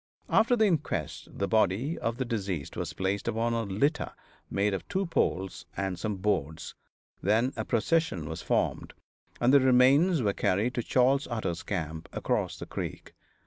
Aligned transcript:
After 0.29 0.55
the 0.55 0.65
inquest 0.65 1.27
the 1.31 1.47
body 1.47 1.95
of 1.99 2.17
the 2.17 2.25
deceased 2.25 2.75
was 2.75 2.91
placed 2.93 3.27
upon 3.27 3.53
a 3.53 3.61
litter 3.65 4.11
made 4.49 4.73
of 4.73 4.87
two 4.87 5.05
poles 5.05 5.67
and 5.77 5.99
some 5.99 6.15
boards; 6.15 6.73
then 7.21 7.53
a 7.55 7.63
procession 7.63 8.27
was 8.27 8.41
formed, 8.41 8.93
and 9.39 9.53
the 9.53 9.59
remains 9.59 10.23
were 10.23 10.33
carried 10.33 10.73
to 10.73 10.81
Charley 10.81 11.21
Utter's 11.29 11.61
camp, 11.61 12.09
across 12.13 12.57
the 12.57 12.65
creek. 12.65 13.13